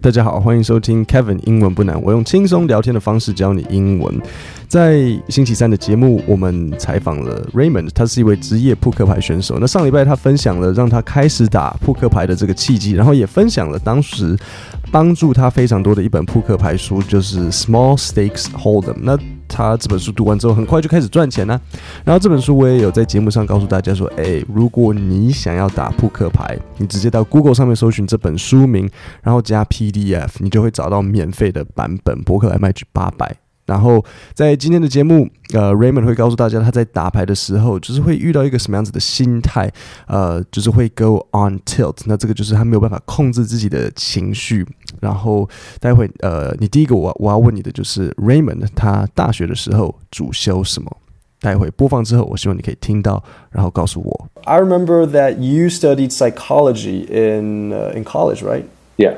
[0.00, 4.22] 大家好，欢迎收听 Kevin 英文不难，我用轻松聊天的方式教你英文。
[4.68, 9.58] 在星期三的节目，我们采访了 Raymond，他是一位职业扑克牌选手。
[9.58, 14.38] 那上礼拜他分享了让他开始打扑克牌的这个契机，然后也分享了当时
[14.92, 18.94] 帮助他非常多的一本扑克牌书，就是《Small Stakes Hold'em》。
[19.02, 19.18] 那
[19.48, 21.60] 他这本书读完之后，很快就开始赚钱呢。
[22.04, 28.88] 然后这本书我也有在节目上告诉大家说，诶，如果你想要打扑克牌，你直接到 Google 上面搜寻这本书名，
[29.22, 33.34] 然后加 PDF，你就会找到免费的版本，博客来卖去八百。
[33.68, 39.70] 然后在今天的节目，呃，Raymond 会告诉大家他在打牌的时候，就是会遇到一个什么样子的心态，
[40.06, 41.98] 呃，就是会 go on tilt。
[42.06, 44.66] 那这个就是他没有办法控制自己的情绪。
[45.00, 45.46] 然后
[45.80, 50.90] 待会，呃，你第一个我我要问你的就是 Raymond 他大学的时候主修什么？
[51.40, 53.22] 待会播放之后，我希望你可以听到，
[53.52, 54.28] 然后告诉我。
[54.44, 58.64] I remember that you studied psychology in uh, in college, right?
[58.96, 59.14] Yeah.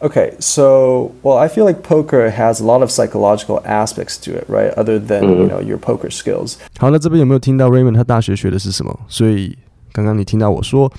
[0.00, 4.44] Okay, so well, I feel like poker has a lot of psychological aspects to it,
[4.48, 4.74] right?
[4.76, 6.56] Other than you know your poker skills.
[6.78, 8.98] 好，那这边有没有听到 Raymond 他大学学的是什么？
[9.06, 9.56] 所以
[9.92, 10.92] 刚刚你听到我说，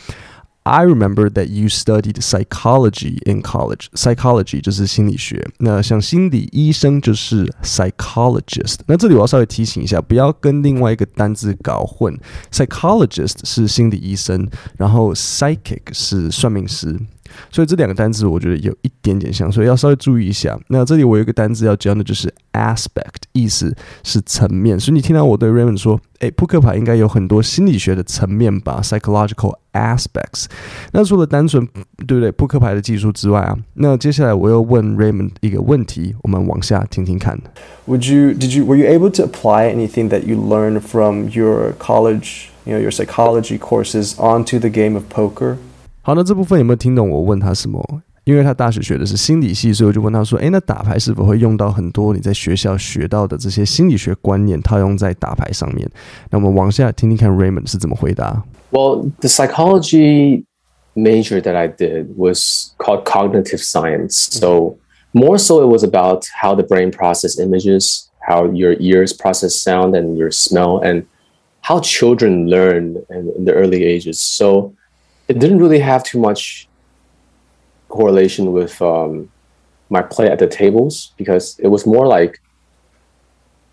[0.64, 3.88] I remember that you studied psychology in college.
[3.94, 8.78] Psychology 就是心理学，那像心理医生就是 psychologist。
[8.86, 12.18] 那这里我要稍微提醒一下，不要跟另外一个单字搞混。
[12.54, 16.98] Psychologist 是心理医生，然后 psychic 是算命师。
[17.50, 20.60] 所以这两个单字我觉得有一点点像，所以要稍微注意一下。
[20.68, 24.80] 那这里我有一个单字要教的就是 aspect，意思是层面。
[24.80, 30.46] 所以你听到我对 Raymond 说，诶，扑克牌应该有很多心理学的层面吧，psychological aspects。
[30.92, 31.68] 那除了单纯
[32.06, 37.40] 对不对扑克牌的技术之外啊，那接下来我又问 Raymond 一个问题，我们往下听听看。
[37.88, 41.74] Would you did you were you able to apply anything that you learned from your
[41.80, 45.58] college, you know, your psychology courses onto the game of poker?
[46.08, 48.02] 好，那这部分有没有听懂我问他什么？
[48.26, 55.86] 因为他大学学的是心理系，所以我就问他说：“诶，那打牌是否会用到很多你在学校学到的这些心理学观念套用在打牌上面？”
[56.32, 58.44] 那我们往下听听看 Raymond 是怎么回答。
[58.72, 60.46] Well, the psychology
[60.96, 64.30] major that I did was called cognitive science.
[64.32, 64.78] So,
[65.12, 69.96] more so, it was about how the brain process images, how your ears process sound
[69.96, 71.04] and your smell, and
[71.62, 74.18] how children learn in, in the early ages.
[74.20, 74.72] So,
[75.29, 76.69] it didn't really have too much
[77.89, 79.31] correlation with um,
[79.91, 82.41] my play at the tables because it was more like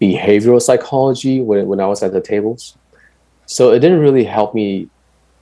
[0.02, 2.78] behavioral psychology when, when I was at the tables.
[3.46, 4.90] So it didn't really help me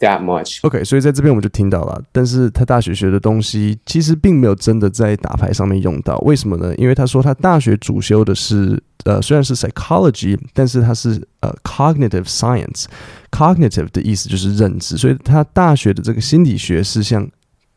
[0.04, 0.60] that much.
[0.64, 6.18] OK，所以在这边我们就听到了，但是他大学学的东西其实并没有真的在打牌上面用到。
[6.20, 6.76] 为什么呢？
[6.76, 12.86] 因为他说他大学主修的是呃虽然是 psychology，但是他是呃 cognitive science。
[13.32, 17.28] cognitive 的意思就是认知，所以他大学的这个心理学是像。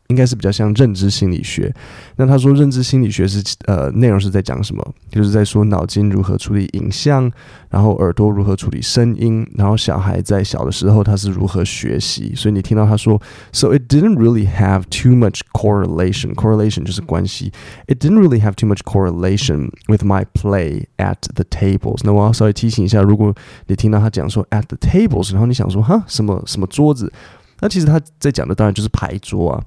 [0.07, 1.73] 应该是比较像认知心理学。
[2.15, 4.93] 那他说认知心理学是呃内容是在讲什么？
[5.11, 7.31] 就是在说脑筋如何处理影像，
[7.69, 12.33] 然后耳朵如何处理声音，然后小孩在小的时候他是如何学习。
[12.35, 16.33] 所以你听到他说，So it didn't really have too much correlation.
[16.35, 17.51] Correlation 就是关系。
[17.87, 21.99] It didn't really have too much correlation with my play at the tables.
[22.03, 23.35] 那我要稍微提醒一下，如果
[23.67, 27.11] 你听到他讲说 at the tables，然后你想说哈什么什么桌子，
[27.59, 29.63] 那其实他在讲的当然就是牌桌啊。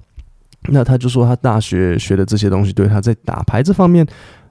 [0.68, 4.04] 那他就说，他大学学的这些东西对他在打牌这方面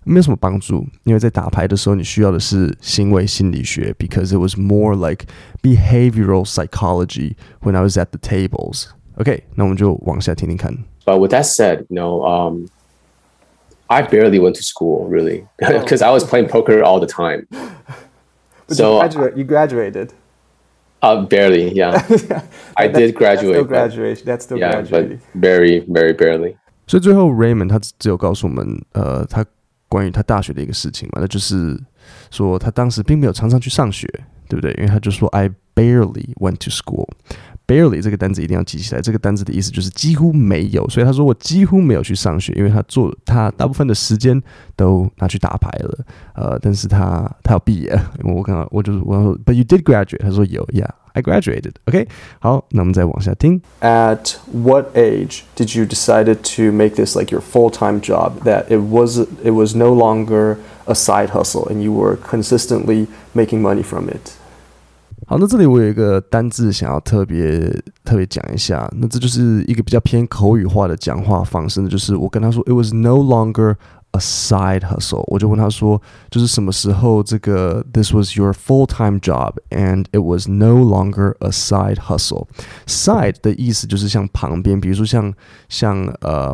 [0.06, 5.26] 没有什么帮助，因为在打牌的时候，你需要的是行为心理学，because it was more like
[5.62, 8.86] behavioral psychology when I was at the tables.
[9.18, 10.74] OK，那我们就往下听听看。
[11.06, 12.68] But with that said, you know, um,
[13.88, 17.48] I barely went to school really because I was playing poker all the time.
[18.68, 20.10] But So- you, graduate, you graduated.
[21.03, 21.93] Uh, barely, yeah.
[22.75, 23.61] I That- did That's still graduate.
[23.63, 24.25] but- graduation.
[24.27, 25.19] That's still yeah, but graduating.
[25.35, 26.57] very, very barely.
[26.87, 29.45] 所以最后 Raymond 他只有告诉我们，呃，他
[29.89, 31.79] 关于他大学的一个事情嘛，那就是
[32.31, 34.07] 说他当时并没有常常去上学，
[34.49, 34.73] 对不对？
[34.75, 37.09] 因为他就说 I barely went to school。
[37.70, 44.42] barely 这个单词一定要记起来，这个单词的意思就是几乎没有，所以他说我几乎没有去上学，因为他做他大部分的时间
[44.76, 52.08] 都拿去打牌了，呃，但是他他要毕业，我刚刚我就是我说，But you did graduate，他说有，Yeah，I graduated，OK，、
[52.40, 53.62] 好，那我们再往下听。
[53.82, 58.44] At what age did you decided to make this like your full-time job?
[58.44, 63.62] That it was it was no longer a side hustle, and you were consistently making
[63.62, 64.34] money from it.
[65.31, 67.71] 好，那这里我有一个单字想要特别
[68.05, 73.77] 特别讲一下，那这就是一个比较偏口语化的讲话方式，那就是我跟他说，It was no longer
[74.11, 81.51] a side hustle，我就问他说，就是什么时候这个 This was your full time job and it was no longer a
[81.51, 82.49] side hustle。
[82.89, 85.33] Side 的意思就是像旁边，比如说像
[85.69, 86.53] 像呃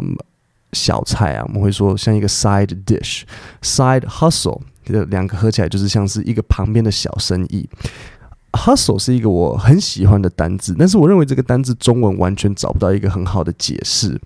[0.75, 7.67] 小菜啊，我们会说像一个 side dish，side hustle，这两个合起来就是像是一个旁边的小生意。
[8.57, 14.21] Hustle 是一个我很喜欢的单字，但是我认为这个单字中文完全找不到一个很好的解释，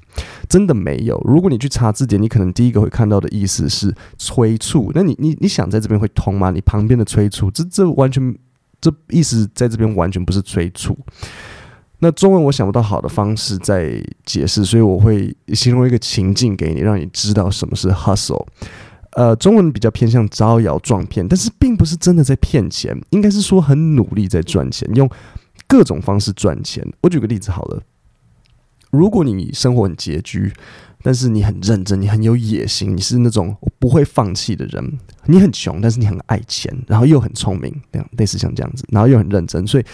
[0.49, 1.21] 真的没有。
[1.27, 4.91] 如果你去查字典，你可能第一个会看到的意思是催促。
[4.94, 6.50] 那你你你想在这边会通吗？
[6.50, 8.35] 你旁边的催促，这这完全
[8.81, 10.97] 这意思在这边完全不是催促。
[11.99, 18.47] 那中文我想不到好的方式在解释，所以我会形容一个情境给你，让你知道什么是 hustle。
[19.12, 25.11] 呃，中文比较偏向招摇撞骗，但是并不是真的在骗钱，应该是说很努力在赚钱，用
[25.67, 26.87] 各种方式赚钱。
[27.01, 27.83] 我举个例子好了，
[28.91, 30.53] 如果你生活很拮据，
[31.03, 39.85] 但是你很认真，你很有野心，你是那种不会放弃的人，你很穷，但是你很爱钱，然后又很聪明，这样类似像这样子，然后又很认真，所以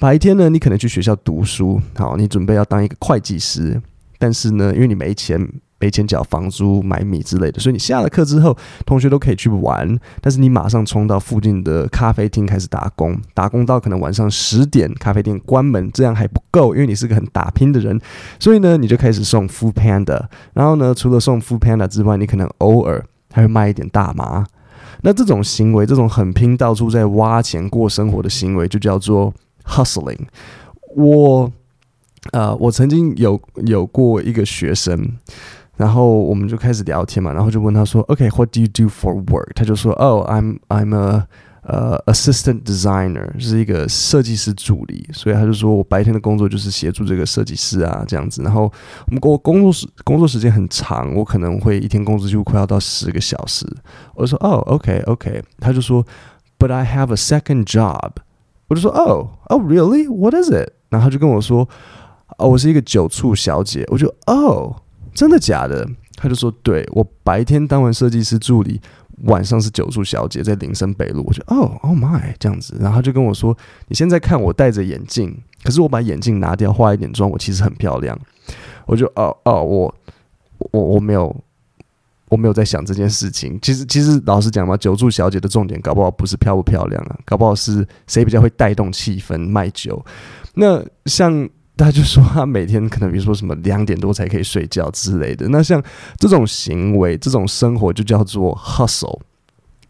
[0.00, 3.80] 白天呢，你可能去学校读书，好，你准备要当一个会计师，
[4.18, 5.48] 但是呢，因为你没钱。
[5.78, 8.56] 没钱缴房租、买米之类的，所以你下了课之后，
[8.86, 18.00] 同学都可以去玩，但是你马上冲到附近的咖啡厅开始打工，打工到可能晚上十点，咖啡店关门，这样还不够，因为你是个很打拼的人，
[18.40, 20.24] 所以呢，你就开始送 Food Panda，
[20.54, 24.46] 然后呢，除了送 Food Panda 之外，你可能偶尔还会卖一点大麻。
[25.02, 29.32] 那这种行为，这种很拼、到处在挖钱过生活的行为，就叫做
[29.66, 30.20] hustling。
[30.96, 31.52] 我，
[32.32, 35.12] 呃，我曾经有有过一个学生。
[35.76, 41.26] 然后我们就开始聊天嘛，然后就问他说：“OK，what do you do for work？” 他就说：“Oh, I'm I'm a
[41.68, 48.42] 呃 assistant designer，是一个设计师助理。”所以他就说我白天的工作就是协助这个设计师啊，这样子。
[48.42, 48.72] 然后
[49.06, 53.66] 我们工工作时工作时间很长，我可能会一天工作就快要到十个小时。
[54.14, 56.02] 我就说：“哦，OK，OK。”他就说
[56.58, 58.12] ：“But I have a second job。”
[58.68, 60.08] 我就说：“Oh, oh, really?
[60.08, 61.68] What is it？” 然后他就跟我说
[62.38, 64.76] ：“哦，我是一个酒醋小姐。”我就：“Oh。”
[65.16, 65.84] 真的假的？
[66.18, 68.80] 他就说：“对我白天当完设计师助理，
[69.24, 72.74] 晚上是酒宿小姐，在林森北路。”我就哦，Oh my，这样子。
[72.80, 73.54] 然后他就跟我说
[73.88, 78.18] ：“你现在看我戴着眼镜，可是我把眼镜拿掉，化一点妆，我其实很漂亮。”
[78.86, 79.94] 我就哦哦，我
[80.72, 81.34] 我我没有
[82.30, 83.58] 我没有在想这件事情。
[83.60, 90.02] 其实其实老实讲嘛，酒宿小姐的重点搞不好不是漂不漂亮啊，搞不好是谁比较会带动气氛卖酒。
[90.54, 91.48] 那像。
[91.77, 95.47] 他就说他每天可能比如说什么两点多才可以睡觉之类的。
[95.49, 95.81] 那像
[96.17, 99.19] 这种行为、这种生活就叫做 hustle。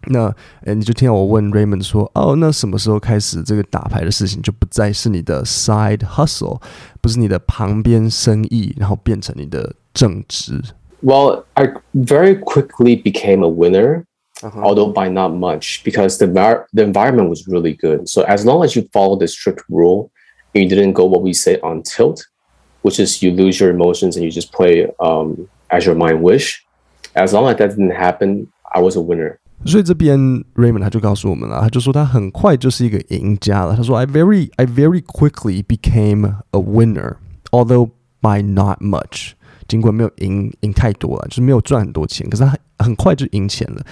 [0.07, 0.33] 那
[0.65, 6.59] 诶，你就听到我问 Raymond 说：“哦，那什么时候开始这个打牌的事情就不再是你的 side hustle，
[7.01, 10.59] 不是你的旁边生意，然后变成你的正职？”
[11.03, 14.05] Well, I very quickly became a winner.
[14.41, 14.63] Uh-huh.
[14.63, 16.25] Although by not much, because the
[16.73, 18.07] the environment was really good.
[18.07, 20.09] So as long as you follow the strict rule,
[20.55, 22.23] you didn't go what we say on tilt,
[22.81, 26.63] which is you lose your emotions and you just play um, as your mind wish.
[27.13, 29.37] As long as that didn't happen, I was a winner.
[29.65, 30.17] 所以这边
[30.55, 33.75] Raymond 他就告诉我们了，他就说他很快就是一个赢家了。
[33.75, 37.17] 他说 I very I very quickly became a winner,
[37.51, 39.33] although by not much。
[39.67, 43.85] 尽管没有赢赢太多了，就是没有赚很多钱，可是他很快就赢钱了。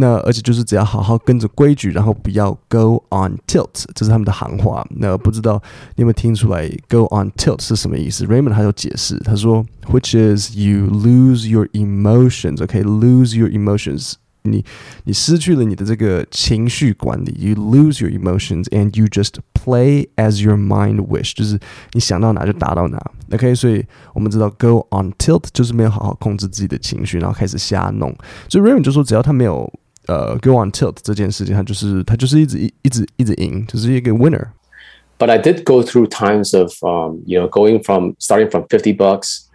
[0.00, 4.86] 那而且就是只要好好跟着规矩，然后不要 go on tilt，这是他们的行话。
[4.90, 5.60] 那不知道
[5.96, 14.14] 你有没有听出来 go on tilt 是什么意思？Raymond 他有解释，他说，which is you lose your emotions，OK，lose your emotions。
[14.42, 14.64] 你
[15.04, 21.58] 你失去了你的这个情绪管理，you lose your emotions and you just play as your mind wish，就是
[21.92, 22.98] 你想到哪就达到哪。
[23.32, 23.84] OK，所以
[24.14, 28.14] 我们知道 go on tilt 就是没有好好控制自己的情绪，然后开始瞎弄。
[28.48, 29.70] 所以 Raymond 就说，只要他没有
[30.07, 37.81] 呃 go on tilt 这件事情，他就是他就是一直一一直一直赢，就是一个 winner。But I did go through times of um, you know going
[37.83, 39.45] from starting from fifty bucks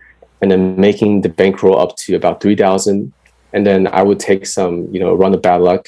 [0.40, 3.12] and then making the bankroll up to about three thousand
[3.52, 5.86] and then I would take some, you know, run of bad luck.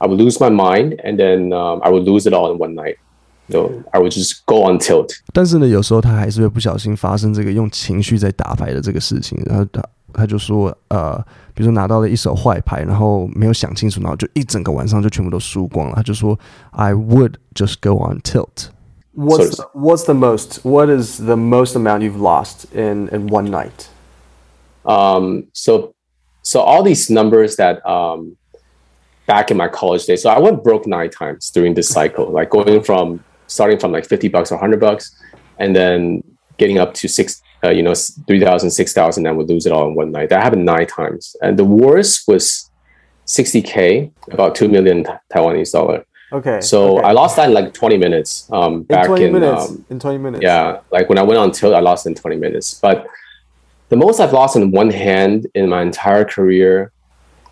[0.00, 2.74] I would lose my mind, and then um, I would lose it all in one
[2.74, 2.98] night.
[3.50, 5.12] So I would just go on tilt.
[5.32, 11.16] 但是呢，有时候他还是会不小心发生这个用情绪在打牌的这个事情，然后他 他就说，呃，
[11.54, 15.94] 比如说拿到了一手坏牌，然后没有想清楚，然后就一整个晚上就全部都输光了。
[15.96, 16.38] 他就说，
[16.70, 18.70] I would just go on tilt.
[19.14, 20.60] What's the, what's the most?
[20.62, 23.88] What is the most amount you've lost in in one night?
[24.84, 25.94] Um, so
[26.42, 28.36] so all these numbers that um,
[29.26, 32.50] back in my college days, so I went broke nine times during this cycle, like
[32.50, 35.10] going from starting from like 50 bucks or 100 bucks
[35.58, 36.22] and then
[36.56, 39.95] getting up to six, uh, you know, 3,000, 6,000 and would lose it all in
[39.95, 40.29] one night.
[40.29, 41.35] That happened nine times.
[41.41, 42.69] And the worst was
[43.27, 46.05] 60K, about 2 million Taiwanese dollar.
[46.31, 46.59] Okay.
[46.61, 47.07] So okay.
[47.07, 48.49] I lost that in like 20 minutes.
[48.51, 49.69] Um, back in 20 in, minutes.
[49.69, 50.43] Um, in 20 minutes.
[50.43, 50.79] Yeah.
[50.91, 52.73] Like when I went on tilt, I lost in 20 minutes.
[52.73, 53.07] But
[53.89, 56.91] the most I've lost in one hand in my entire career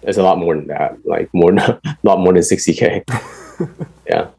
[0.01, 3.03] is a lot more than that, like more, a lot more than 60K.
[4.09, 4.29] yeah.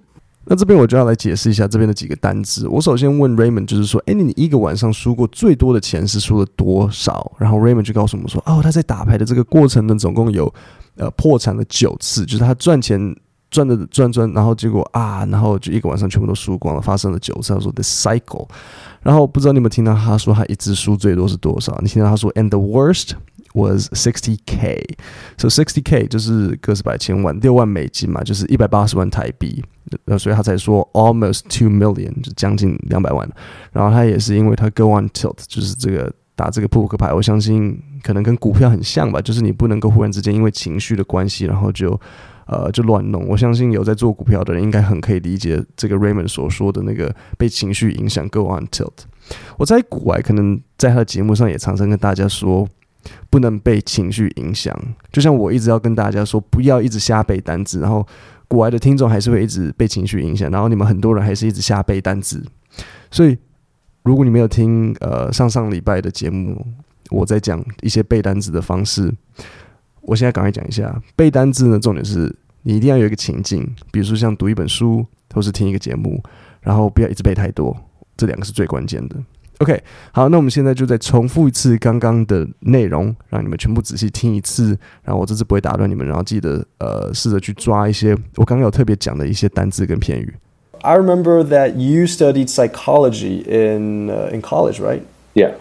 [0.45, 2.67] 那这边我就要来解释一下这边的几个单字。
[2.67, 7.31] 我首先问 Raymond，就是说，哎，你一个晚上输过最多的钱是输了多少？
[7.39, 10.53] 然后 Raymond 就告诉我们说，哦，他在打牌的这个过程呢，总共有
[10.97, 13.15] 呃破产了九次，就是他赚钱
[13.51, 17.55] 赚的赚赚，然后结果啊，然后就一个晚上全部都输光了，发生了九次。
[17.55, 18.49] 他说 the cycle。
[19.03, 21.77] 然后不知道你有没有听到他说他一直输最多是多少？
[21.83, 23.13] 你听到他说 and the worst。
[23.55, 24.83] Was 60k.
[25.37, 29.65] So 60k 就是个十百千万，六万美金嘛，就是一百八十万台币。
[30.07, 33.29] 那，所以他才说 almost two million，就将近两百万。
[33.73, 42.01] 然后他也是因为他 go on tilt，就是这个打这个扑克牌，我相信可能跟股票很像吧，就是你不能够忽然之间因为情绪的关系，然后就
[42.47, 43.27] 呃就乱弄。
[43.29, 49.05] 我相信有在做股票的人应该很可以理解这个 Raymond 所说的那个被情绪影响 go on tilt。
[49.59, 52.67] 我在国外可能在他的节目上也常常跟大家说。
[53.31, 54.77] 不能被情绪影响，
[55.11, 58.07] 就像我一直要跟大家说，不要一直瞎背单词，然后
[58.49, 62.45] 国外的听众还是会一直被情绪影响，然后你们很多人还是一直瞎背单词。
[63.11, 63.37] 所以，
[64.03, 66.67] 如果你没有听呃上上礼拜的节目，
[67.11, 69.13] 我在讲一些背单词的方式，
[70.01, 71.79] 我现在赶快讲一下背单词呢。
[71.79, 76.23] 重点是你一定要有一个情境，比如说像读一本书，或是听一个节目，
[76.61, 77.77] 然后不要一直背太多，
[78.17, 79.17] 这两个是最关键的。
[79.60, 84.78] OK，好，那我们现在就再重复一次刚刚的内容，让你们全部仔细听一次。
[85.04, 90.36] 然后我这次不会打断你们，然后记得呃试着去抓一些我刚刚有特别讲的一些单字跟片语。
[90.82, 95.02] I remember that you studied psychology in uh, in college, right?
[95.34, 95.54] Yeah.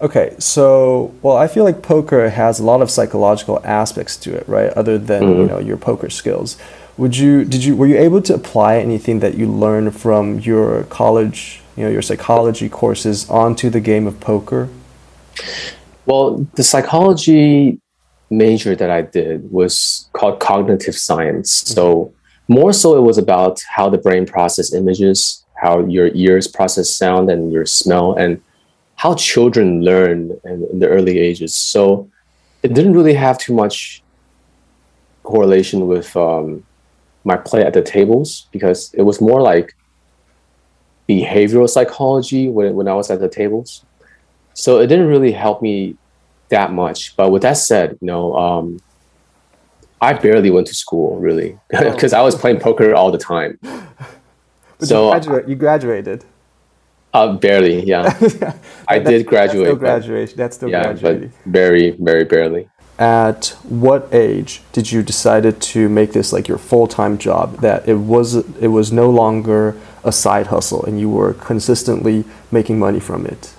[0.00, 4.44] Okay, so well, I feel like poker has a lot of psychological aspects to it,
[4.48, 4.72] right?
[4.74, 5.40] Other than mm-hmm.
[5.40, 6.56] you know your poker skills.
[6.96, 10.84] Would you did you were you able to apply anything that you learned from your
[10.88, 14.69] college you know your psychology courses onto the game of poker?
[16.05, 17.79] Well, the psychology
[18.29, 21.63] major that I did was called cognitive science.
[21.63, 21.73] Mm-hmm.
[21.73, 22.13] So
[22.47, 27.29] more so it was about how the brain process images, how your ears process sound
[27.29, 28.41] and your smell and
[28.95, 31.53] how children learn in, in the early ages.
[31.53, 32.09] So
[32.63, 34.03] it didn't really have too much
[35.23, 36.63] correlation with um,
[37.23, 39.73] my play at the tables because it was more like
[41.07, 43.85] behavioral psychology when, when I was at the tables.
[44.53, 45.97] So it didn't really help me
[46.49, 47.15] that much.
[47.15, 48.79] But with that said, you know, um,
[50.01, 52.19] I barely went to school really because oh.
[52.19, 53.59] I was playing poker all the time.
[54.79, 56.25] But so you, graduate, you graduated.
[57.13, 58.19] Uh, barely, yeah.
[58.87, 59.65] I did graduate.
[59.65, 60.37] That's still graduation.
[60.37, 61.29] That's still yeah, graduating.
[61.29, 62.69] But very, very barely.
[62.99, 67.61] At what age did you decided to make this like your full time job?
[67.61, 72.79] That it was it was no longer a side hustle and you were consistently making
[72.79, 73.53] money from it?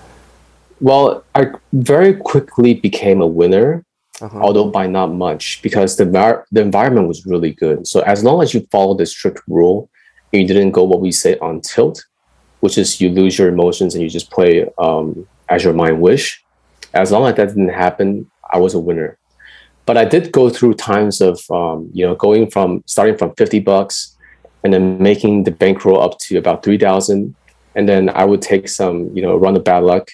[0.80, 3.84] Well, I very quickly became a winner,
[4.20, 4.38] uh-huh.
[4.40, 6.04] although by not much, because the,
[6.52, 7.86] the environment was really good.
[7.86, 9.88] So as long as you follow the strict rule
[10.32, 12.04] and you didn't go what we say on tilt,
[12.60, 16.42] which is you lose your emotions and you just play um, as your mind wish,
[16.92, 19.18] as long as that didn't happen, I was a winner.
[19.86, 23.60] But I did go through times of um, you know going from starting from 50
[23.60, 24.13] bucks
[24.64, 27.34] and then making the bankroll up to about 3000
[27.76, 30.10] and then i would take some you know run of bad luck.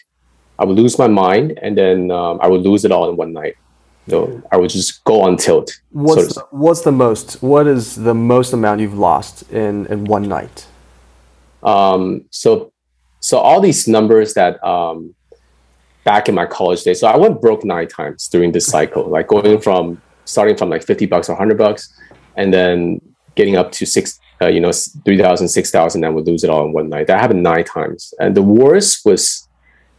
[0.58, 3.32] I would lose my mind and then um, i would lose it all in one
[3.32, 3.56] night.
[4.08, 7.94] So i would just go on tilt what's, so the, what's the most what is
[7.94, 10.66] the most amount you've lost in in one night?
[11.62, 12.72] Um, so
[13.20, 15.14] so all these numbers that um,
[16.04, 19.28] back in my college days so i went broke nine times during this cycle like
[19.28, 21.92] going from starting from like 50 bucks or 100 bucks
[22.36, 23.00] and then
[23.34, 26.72] getting up to six uh, you know, 3,000, 6,000 and would lose it all in
[26.72, 27.06] one night.
[27.06, 28.14] That happened nine times.
[28.18, 29.48] And the worst was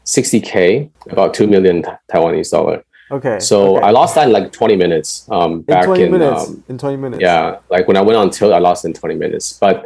[0.05, 2.83] 60K, about 2 million Taiwanese dollar.
[3.12, 3.39] Okay.
[3.39, 3.86] So okay.
[3.86, 5.27] I lost that in like 20 minutes.
[5.29, 6.48] Um, back in 20 in, minutes.
[6.48, 7.21] Um, in 20 minutes.
[7.21, 7.60] Yeah.
[7.69, 9.53] Like when I went on tilt, I lost in 20 minutes.
[9.53, 9.86] But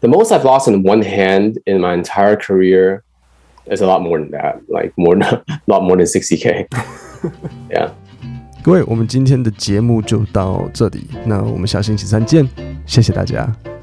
[0.00, 3.02] the most I've lost in one hand in my entire career
[3.66, 4.60] is a lot more than that.
[4.68, 6.68] Like more, a lot more than 60K.
[7.70, 7.94] yeah.
[8.64, 12.48] 各位，我们今天的节目就到这里，那我们下星期三见，
[12.86, 13.73] 谢谢大家。